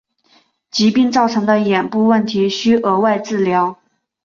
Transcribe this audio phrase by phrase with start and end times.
[0.71, 3.77] 疾病造成的眼部问题需额外治疗。